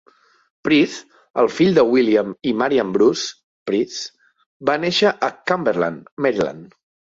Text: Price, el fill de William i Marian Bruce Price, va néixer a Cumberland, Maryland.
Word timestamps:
Price, 0.67 0.95
el 1.43 1.49
fill 1.57 1.77
de 1.79 1.83
William 1.89 2.31
i 2.53 2.55
Marian 2.63 2.95
Bruce 2.97 3.37
Price, 3.71 4.03
va 4.73 4.81
néixer 4.87 5.15
a 5.31 5.33
Cumberland, 5.53 6.13
Maryland. 6.29 6.77